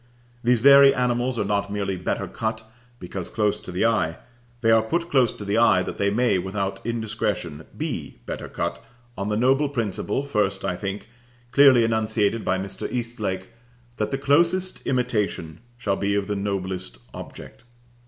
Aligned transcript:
These 0.43 0.61
very 0.61 0.95
animals 0.95 1.37
are 1.37 1.45
not 1.45 1.71
merely 1.71 1.95
better 1.95 2.27
cut 2.27 2.63
because 2.99 3.29
close 3.29 3.59
to 3.59 3.71
the 3.71 3.85
eye; 3.85 4.17
they 4.61 4.71
are 4.71 4.81
put 4.81 5.11
close 5.11 5.31
to 5.33 5.45
the 5.45 5.59
eye 5.59 5.83
that 5.83 5.99
they 5.99 6.09
may, 6.09 6.39
without 6.39 6.83
indiscretion, 6.83 7.65
be 7.77 8.17
better 8.25 8.49
cut, 8.49 8.83
on 9.15 9.29
the 9.29 9.37
noble 9.37 9.69
principle, 9.69 10.23
first 10.23 10.65
I 10.65 10.75
think, 10.75 11.07
clearly 11.51 11.83
enunciated 11.83 12.43
by 12.43 12.57
Mr. 12.57 12.91
Eastlake, 12.91 13.51
that 13.97 14.09
the 14.09 14.17
closest 14.17 14.81
imitation 14.87 15.59
shall 15.77 15.97
be 15.97 16.15
of 16.15 16.25
the 16.25 16.35
noblest 16.35 16.97
object. 17.13 17.63